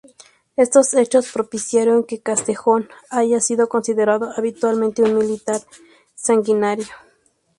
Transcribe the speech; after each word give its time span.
Estos 0.55 0.95
hechos 0.95 1.31
propiciaron 1.31 2.05
que 2.05 2.23
Castejón 2.23 2.89
haya 3.11 3.39
sido 3.39 3.69
considerado 3.69 4.31
habitualmente 4.35 5.03
un 5.03 5.15
militar 5.15 5.61
sanguinario. 6.15 6.87